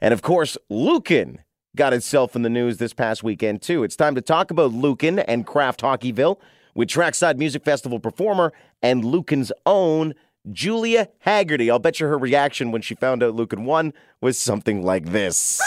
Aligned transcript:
And 0.00 0.14
of 0.14 0.22
course, 0.22 0.56
Lucan 0.68 1.40
got 1.76 1.92
itself 1.92 2.34
in 2.34 2.42
the 2.42 2.50
news 2.50 2.78
this 2.78 2.92
past 2.92 3.22
weekend, 3.22 3.62
too. 3.62 3.84
It's 3.84 3.96
time 3.96 4.14
to 4.14 4.20
talk 4.20 4.50
about 4.50 4.72
Lucan 4.72 5.18
and 5.20 5.46
Kraft 5.46 5.82
Hockeyville 5.82 6.38
with 6.74 6.88
Trackside 6.88 7.38
Music 7.38 7.64
Festival 7.64 8.00
performer 8.00 8.52
and 8.82 9.04
Lucan's 9.04 9.52
own 9.66 10.14
Julia 10.50 11.08
Haggarty. 11.24 11.70
I'll 11.70 11.78
bet 11.78 12.00
you 12.00 12.06
her 12.06 12.18
reaction 12.18 12.72
when 12.72 12.82
she 12.82 12.94
found 12.94 13.22
out 13.22 13.34
Lucan 13.34 13.64
won 13.64 13.92
was 14.20 14.38
something 14.38 14.82
like 14.82 15.06
this. 15.06 15.60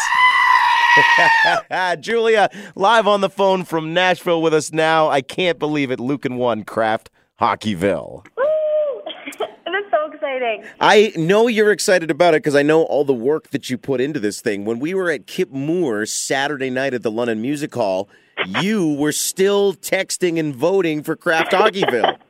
Julia, 1.99 2.49
live 2.75 3.07
on 3.07 3.21
the 3.21 3.29
phone 3.29 3.63
from 3.63 3.93
Nashville 3.93 4.41
with 4.41 4.53
us 4.53 4.71
now. 4.71 5.09
I 5.09 5.21
can't 5.21 5.59
believe 5.59 5.91
it. 5.91 5.99
Lucan 5.99 6.37
won 6.37 6.63
Kraft 6.63 7.09
Hockeyville. 7.39 8.25
Exciting. 10.53 10.73
I 10.79 11.13
know 11.15 11.47
you're 11.47 11.71
excited 11.71 12.11
about 12.11 12.33
it 12.33 12.43
because 12.43 12.55
I 12.55 12.63
know 12.63 12.83
all 12.83 13.03
the 13.03 13.13
work 13.13 13.49
that 13.49 13.69
you 13.69 13.77
put 13.77 14.01
into 14.01 14.19
this 14.19 14.41
thing. 14.41 14.65
When 14.65 14.79
we 14.79 14.93
were 14.93 15.09
at 15.09 15.27
Kip 15.27 15.51
Moore 15.51 16.05
Saturday 16.05 16.69
night 16.69 16.93
at 16.93 17.03
the 17.03 17.11
London 17.11 17.41
Music 17.41 17.73
Hall, 17.73 18.09
you 18.61 18.93
were 18.93 19.11
still 19.11 19.73
texting 19.73 20.39
and 20.39 20.55
voting 20.55 21.03
for 21.03 21.15
Kraft 21.15 21.51
Hockeyville. 21.51 22.17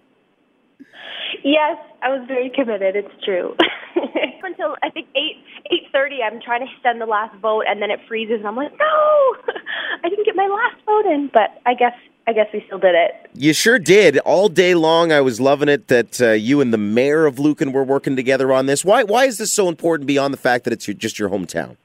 Yes, 1.44 1.76
I 2.02 2.08
was 2.08 2.26
very 2.26 2.50
committed. 2.50 2.96
It's 2.96 3.14
true. 3.24 3.56
Until 4.44 4.76
I 4.82 4.90
think 4.90 5.08
eight 5.16 5.44
eight 5.72 5.92
thirty, 5.92 6.20
I'm 6.24 6.40
trying 6.42 6.62
to 6.62 6.72
send 6.82 7.02
the 7.02 7.06
last 7.06 7.36
vote, 7.42 7.66
and 7.68 7.82
then 7.82 7.92
it 7.92 8.00
freezes, 8.08 8.38
and 8.40 8.48
I'm 8.48 8.56
like, 8.56 8.72
no, 8.72 8.76
I 10.04 10.10
didn't 10.10 10.26
get 10.26 10.38
my 10.38 10.48
last 10.48 10.82
vote 10.86 11.06
in. 11.06 11.30
But 11.34 11.60
I 11.66 11.74
guess 11.74 11.94
I 12.26 12.34
guess 12.34 12.48
we 12.54 12.64
still 12.68 12.80
did 12.80 12.96
it. 12.96 13.30
You 13.34 13.54
sure 13.54 13.80
did. 13.80 14.18
All 14.20 14.48
day 14.48 14.76
long, 14.76 15.12
I 15.12 15.22
was 15.22 15.42
loving 15.42 15.68
it 15.68 15.88
that 15.90 16.22
uh, 16.22 16.32
you 16.32 16.62
and 16.62 16.74
the 16.74 16.78
mayor 16.78 17.26
of 17.26 17.38
Lucan 17.38 17.74
were 17.74 17.84
working 17.84 18.16
together 18.16 18.54
on 18.54 18.66
this. 18.66 18.86
Why? 18.86 19.04
Why 19.04 19.26
is 19.26 19.38
this 19.38 19.52
so 19.52 19.68
important 19.68 20.08
beyond 20.08 20.34
the 20.34 20.38
fact 20.38 20.64
that 20.64 20.74
it's 20.74 20.88
your, 20.88 20.96
just 20.96 21.20
your 21.20 21.30
hometown? 21.30 21.76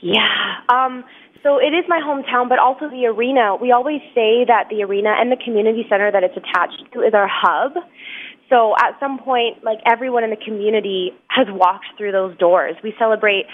Yeah. 0.00 0.56
Um, 0.68 1.04
so 1.42 1.58
it 1.58 1.72
is 1.72 1.84
my 1.88 2.00
hometown, 2.00 2.48
but 2.48 2.58
also 2.58 2.88
the 2.90 3.06
arena. 3.06 3.56
We 3.56 3.72
always 3.72 4.00
say 4.14 4.44
that 4.46 4.66
the 4.70 4.82
arena 4.82 5.14
and 5.18 5.30
the 5.30 5.36
community 5.36 5.86
center 5.88 6.10
that 6.10 6.22
it's 6.22 6.36
attached 6.36 6.82
to 6.92 7.00
is 7.00 7.14
our 7.14 7.28
hub. 7.30 7.72
So 8.48 8.74
at 8.76 8.98
some 8.98 9.18
point, 9.18 9.62
like 9.62 9.78
everyone 9.86 10.24
in 10.24 10.30
the 10.30 10.36
community 10.36 11.12
has 11.28 11.46
walked 11.48 11.86
through 11.96 12.12
those 12.12 12.36
doors. 12.36 12.74
We 12.82 12.94
celebrate 12.98 13.46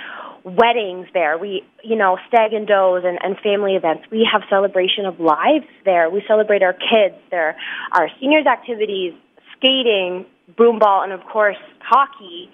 weddings 0.46 1.08
there. 1.12 1.36
We, 1.36 1.64
you 1.82 1.96
know, 1.96 2.18
stag 2.28 2.52
and 2.52 2.66
does 2.66 3.02
and, 3.04 3.18
and 3.22 3.36
family 3.42 3.74
events. 3.74 4.04
We 4.12 4.26
have 4.32 4.42
celebration 4.48 5.04
of 5.04 5.18
lives 5.18 5.66
there. 5.84 6.08
We 6.08 6.22
celebrate 6.28 6.62
our 6.62 6.72
kids 6.72 7.16
there, 7.30 7.56
our 7.92 8.08
seniors 8.20 8.46
activities, 8.46 9.12
skating, 9.56 10.24
broomball, 10.56 11.02
and 11.02 11.12
of 11.12 11.20
course 11.24 11.56
hockey. 11.80 12.48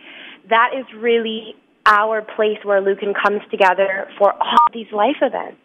That 0.49 0.71
is 0.77 0.87
really 0.97 1.55
our 1.85 2.23
place 2.23 2.59
where 2.65 2.81
Lucan 2.81 3.13
comes 3.13 3.43
together 3.51 4.09
for 4.19 4.33
all 4.33 4.67
these 4.73 4.91
life 4.93 5.17
events. 5.21 5.59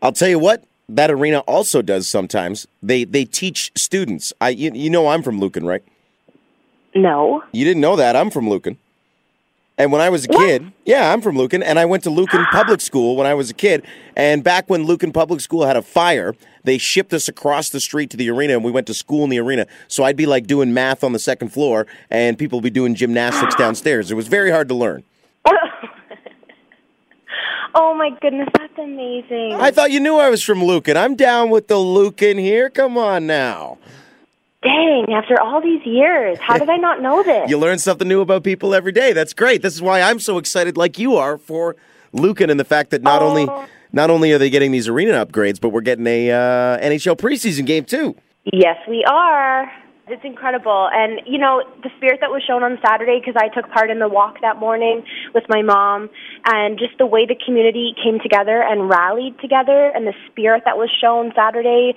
I'll 0.00 0.12
tell 0.12 0.28
you 0.28 0.38
what. 0.38 0.64
That 0.86 1.10
arena 1.10 1.38
also 1.40 1.80
does 1.80 2.06
sometimes. 2.06 2.66
They 2.82 3.04
they 3.04 3.24
teach 3.24 3.72
students. 3.74 4.34
I 4.40 4.50
you, 4.50 4.70
you 4.74 4.90
know 4.90 5.08
I'm 5.08 5.22
from 5.22 5.40
Lucan, 5.40 5.64
right? 5.64 5.82
No. 6.94 7.42
You 7.52 7.64
didn't 7.64 7.80
know 7.80 7.96
that. 7.96 8.14
I'm 8.14 8.30
from 8.30 8.48
Lucan. 8.48 8.76
And 9.76 9.90
when 9.90 10.00
I 10.00 10.08
was 10.08 10.24
a 10.26 10.28
What? 10.28 10.38
kid, 10.46 10.72
yeah, 10.84 11.12
I'm 11.12 11.20
from 11.20 11.36
Lucan, 11.36 11.60
and 11.60 11.80
I 11.80 11.84
went 11.84 12.04
to 12.04 12.10
Lucan 12.10 12.46
Public 12.52 12.80
School 12.80 13.16
when 13.16 13.26
I 13.26 13.34
was 13.34 13.50
a 13.50 13.54
kid. 13.54 13.84
And 14.16 14.44
back 14.44 14.70
when 14.70 14.84
Lucan 14.84 15.12
Public 15.12 15.40
School 15.40 15.66
had 15.66 15.76
a 15.76 15.82
fire, 15.82 16.34
they 16.62 16.78
shipped 16.78 17.12
us 17.12 17.26
across 17.26 17.70
the 17.70 17.80
street 17.80 18.08
to 18.10 18.16
the 18.16 18.30
arena, 18.30 18.52
and 18.52 18.62
we 18.64 18.70
went 18.70 18.86
to 18.86 18.94
school 18.94 19.24
in 19.24 19.30
the 19.30 19.40
arena. 19.40 19.66
So 19.88 20.04
I'd 20.04 20.16
be 20.16 20.26
like 20.26 20.46
doing 20.46 20.72
math 20.72 21.02
on 21.02 21.12
the 21.12 21.18
second 21.18 21.48
floor, 21.48 21.88
and 22.08 22.38
people 22.38 22.58
would 22.58 22.64
be 22.64 22.70
doing 22.70 22.94
gymnastics 22.94 23.56
downstairs. 23.56 24.12
It 24.12 24.14
was 24.14 24.28
very 24.28 24.52
hard 24.52 24.68
to 24.68 24.74
learn. 24.76 25.02
oh 27.74 27.94
my 27.94 28.10
goodness, 28.20 28.48
that's 28.56 28.78
amazing. 28.78 29.54
I 29.58 29.72
thought 29.72 29.90
you 29.90 29.98
knew 29.98 30.16
I 30.18 30.30
was 30.30 30.42
from 30.44 30.62
Lucan. 30.62 30.96
I'm 30.96 31.16
down 31.16 31.50
with 31.50 31.66
the 31.66 31.78
Lucan 31.78 32.38
here. 32.38 32.70
Come 32.70 32.96
on 32.96 33.26
now. 33.26 33.78
Dang, 34.64 35.12
after 35.14 35.40
all 35.40 35.60
these 35.60 35.84
years, 35.84 36.38
how 36.40 36.56
did 36.58 36.70
I 36.70 36.76
not 36.76 37.02
know 37.02 37.22
this? 37.30 37.48
You 37.50 37.58
learn 37.58 37.78
something 37.78 38.08
new 38.08 38.20
about 38.22 38.42
people 38.44 38.74
every 38.74 38.92
day. 38.92 39.12
That's 39.12 39.34
great. 39.34 39.62
This 39.62 39.74
is 39.74 39.82
why 39.82 40.00
I'm 40.00 40.18
so 40.18 40.38
excited, 40.38 40.76
like 40.76 40.98
you 40.98 41.16
are, 41.16 41.36
for 41.38 41.76
Lucan 42.12 42.48
and 42.50 42.58
the 42.58 42.64
fact 42.64 42.90
that 42.90 43.02
not 43.02 43.22
only 43.22 43.46
Oh. 43.48 43.66
not 43.92 44.08
only 44.10 44.32
are 44.32 44.38
they 44.38 44.50
getting 44.50 44.72
these 44.72 44.88
arena 44.88 45.24
upgrades, 45.24 45.60
but 45.60 45.68
we're 45.68 45.82
getting 45.82 46.06
a 46.06 46.30
uh, 46.30 46.78
NHL 46.80 47.16
preseason 47.16 47.66
game 47.66 47.84
too. 47.84 48.16
Yes, 48.52 48.76
we 48.88 49.04
are. 49.04 49.70
It's 50.06 50.22
incredible. 50.24 50.90
And, 50.92 51.20
you 51.26 51.38
know, 51.38 51.62
the 51.82 51.88
spirit 51.96 52.20
that 52.20 52.30
was 52.30 52.42
shown 52.46 52.62
on 52.62 52.78
Saturday, 52.86 53.18
because 53.18 53.40
I 53.42 53.48
took 53.48 53.70
part 53.72 53.90
in 53.90 54.00
the 54.00 54.08
walk 54.08 54.40
that 54.42 54.58
morning 54.58 55.02
with 55.34 55.44
my 55.48 55.62
mom, 55.62 56.10
and 56.44 56.78
just 56.78 56.98
the 56.98 57.06
way 57.06 57.26
the 57.26 57.36
community 57.36 57.94
came 58.02 58.20
together 58.20 58.62
and 58.62 58.88
rallied 58.88 59.38
together, 59.40 59.90
and 59.94 60.06
the 60.06 60.14
spirit 60.30 60.62
that 60.64 60.76
was 60.76 60.90
shown 61.00 61.32
Saturday, 61.34 61.94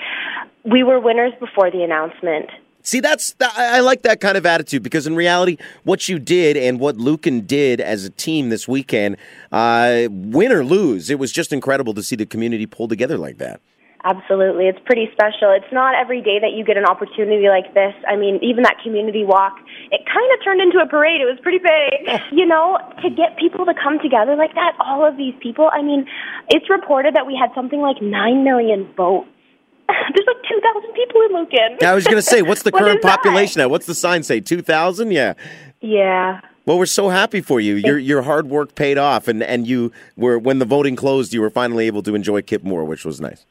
we 0.63 0.83
were 0.83 0.99
winners 0.99 1.33
before 1.39 1.71
the 1.71 1.83
announcement. 1.83 2.49
See, 2.87 3.01
that's 3.01 3.35
I 3.41 3.81
like 3.81 4.03
that 4.03 4.21
kind 4.21 4.37
of 4.37 4.45
attitude 4.45 4.81
because 4.81 5.07
in 5.07 5.15
reality, 5.15 5.57
what 5.83 6.07
you 6.07 6.19
did 6.19 6.55
and 6.55 6.79
what 6.79 6.95
Lucan 6.95 7.41
did 7.41 7.81
as 7.81 8.05
a 8.05 8.09
team 8.09 8.47
this 8.47 8.65
weekend, 8.65 9.17
uh, 9.51 10.07
win 10.09 10.53
or 10.53 10.63
lose, 10.63 11.09
it 11.09 11.19
was 11.19 11.33
just 11.33 11.51
incredible 11.51 11.93
to 11.95 12.01
see 12.01 12.15
the 12.15 12.25
community 12.25 12.65
pull 12.65 12.87
together 12.87 13.17
like 13.17 13.39
that. 13.39 13.59
Absolutely. 14.03 14.67
It's 14.67 14.79
pretty 14.85 15.09
special. 15.11 15.51
It's 15.51 15.71
not 15.71 15.95
every 15.95 16.21
day 16.21 16.37
that 16.39 16.53
you 16.53 16.63
get 16.63 16.77
an 16.77 16.85
opportunity 16.85 17.49
like 17.49 17.73
this. 17.73 17.93
I 18.07 18.15
mean, 18.15 18.39
even 18.43 18.63
that 18.63 18.77
community 18.83 19.23
walk, 19.25 19.57
it 19.91 20.01
kind 20.05 20.29
of 20.33 20.43
turned 20.43 20.61
into 20.61 20.77
a 20.77 20.87
parade. 20.87 21.19
It 21.19 21.25
was 21.25 21.39
pretty 21.41 21.57
big. 21.57 22.21
you 22.31 22.45
know, 22.45 22.77
to 23.01 23.09
get 23.09 23.37
people 23.37 23.65
to 23.65 23.73
come 23.73 23.99
together 23.99 24.35
like 24.35 24.53
that, 24.53 24.77
all 24.79 25.05
of 25.05 25.17
these 25.17 25.33
people, 25.41 25.69
I 25.73 25.81
mean, 25.81 26.05
it's 26.49 26.69
reported 26.69 27.15
that 27.15 27.25
we 27.25 27.35
had 27.35 27.49
something 27.55 27.81
like 27.81 28.01
9 28.01 28.43
million 28.43 28.87
votes. 28.95 29.27
There's 29.87 30.27
like 30.27 30.43
2,000 30.47 30.93
people 30.93 31.21
in 31.21 31.31
Lucan. 31.33 31.87
I 31.87 31.95
was 31.95 32.03
going 32.05 32.17
to 32.17 32.21
say, 32.21 32.41
what's 32.41 32.63
the 32.63 32.71
What 32.77 32.83
current 32.83 33.01
population 33.01 33.59
now? 33.59 33.67
What's 33.67 33.87
the 33.87 33.95
sign 33.95 34.21
say? 34.23 34.41
Two 34.41 34.61
thousand? 34.61 35.11
Yeah. 35.11 35.33
Yeah. 35.81 36.41
Well, 36.65 36.77
we're 36.77 36.85
so 36.85 37.07
happy 37.07 37.39
for 37.39 37.61
you. 37.61 37.75
Your 37.75 37.97
your 37.97 38.21
hard 38.23 38.49
work 38.49 38.75
paid 38.75 38.97
off, 38.97 39.29
and 39.29 39.41
and 39.41 39.65
you 39.65 39.93
were 40.17 40.37
when 40.37 40.59
the 40.59 40.65
voting 40.65 40.97
closed, 40.97 41.33
you 41.33 41.39
were 41.39 41.49
finally 41.49 41.87
able 41.87 42.03
to 42.03 42.13
enjoy 42.13 42.41
Kip 42.41 42.63
Moore, 42.63 42.83
which 42.83 43.05
was 43.05 43.21
nice. 43.21 43.45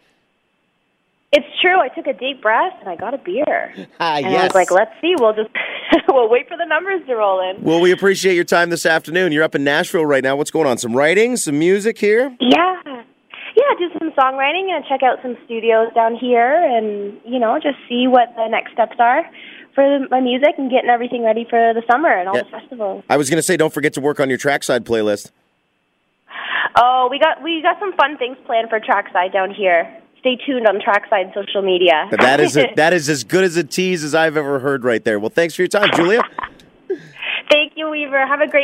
It's 1.36 1.60
true. 1.60 1.78
I 1.78 1.88
took 1.88 2.06
a 2.06 2.12
deep 2.14 2.40
breath 2.40 2.72
and 2.80 2.88
I 2.88 2.96
got 2.96 3.12
a 3.14 3.18
beer. 3.18 3.74
Ah, 4.00 4.16
and 4.16 4.26
I 4.26 4.30
yes. 4.30 4.42
was 4.48 4.54
like, 4.54 4.70
let's 4.70 4.90
see. 5.00 5.14
We'll 5.18 5.32
just, 5.34 5.50
we'll 6.08 6.28
wait 6.30 6.48
for 6.48 6.56
the 6.56 6.64
numbers 6.66 7.00
to 7.06 7.14
roll 7.14 7.40
in. 7.50 7.62
Well, 7.62 7.80
we 7.80 7.92
appreciate 7.92 8.34
your 8.34 8.44
time 8.44 8.70
this 8.70 8.84
afternoon. 8.86 9.32
You're 9.32 9.44
up 9.44 9.54
in 9.54 9.64
Nashville 9.64 10.04
right 10.06 10.22
now. 10.24 10.36
What's 10.36 10.50
going 10.50 10.66
on? 10.66 10.78
Some 10.78 10.94
writing, 10.96 11.36
some 11.36 11.58
music 11.58 11.98
here. 11.98 12.34
Yeah. 12.40 12.76
Yeah, 12.84 13.64
do 13.78 13.88
some 13.98 14.10
songwriting 14.12 14.70
and 14.70 14.84
check 14.86 15.02
out 15.02 15.18
some 15.22 15.36
studios 15.46 15.92
down 15.94 16.14
here 16.16 16.54
and, 16.62 17.18
you 17.24 17.38
know, 17.38 17.58
just 17.62 17.76
see 17.88 18.06
what 18.06 18.34
the 18.36 18.48
next 18.48 18.72
steps 18.72 18.96
are 18.98 19.24
for 19.74 20.00
my 20.10 20.20
music 20.20 20.54
and 20.58 20.70
getting 20.70 20.90
everything 20.90 21.22
ready 21.24 21.46
for 21.48 21.72
the 21.74 21.82
summer 21.90 22.10
and 22.12 22.28
all 22.28 22.36
Yeah. 22.36 22.42
the 22.42 22.50
festivals. 22.50 23.04
I 23.08 23.16
was 23.16 23.30
going 23.30 23.38
to 23.38 23.42
say, 23.42 23.56
don't 23.56 23.72
forget 23.72 23.92
to 23.94 24.00
work 24.00 24.20
on 24.20 24.28
your 24.28 24.38
trackside 24.38 24.84
playlist. 24.84 25.30
Oh, 26.78 27.08
we 27.10 27.18
got 27.18 27.42
we 27.42 27.62
got 27.62 27.78
some 27.80 27.94
fun 27.96 28.18
things 28.18 28.36
planned 28.44 28.68
for 28.68 28.78
Trackside 28.78 29.32
down 29.32 29.54
here. 29.54 29.90
Stay 30.26 30.36
tuned 30.44 30.66
on 30.66 30.80
Trackside 30.80 31.32
social 31.34 31.62
media. 31.62 32.08
That 32.10 32.40
is 32.46 32.56
a, 32.56 32.72
that 32.74 32.92
is 32.92 33.08
as 33.08 33.22
good 33.22 33.44
as 33.44 33.56
a 33.56 33.62
tease 33.62 34.02
as 34.02 34.12
I've 34.12 34.36
ever 34.36 34.58
heard 34.58 34.82
right 34.82 35.04
there. 35.04 35.20
Well, 35.20 35.30
thanks 35.30 35.54
for 35.54 35.62
your 35.62 35.68
time, 35.68 35.88
Julia. 35.94 36.20
Thank 37.50 37.74
you, 37.76 37.88
Weaver. 37.88 38.26
Have 38.26 38.40
a 38.40 38.48
great 38.48 38.52
one. 38.52 38.56